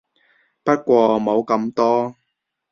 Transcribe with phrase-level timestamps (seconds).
[0.63, 2.15] 不過冇咁多